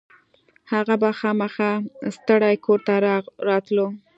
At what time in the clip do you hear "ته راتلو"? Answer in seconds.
2.87-3.87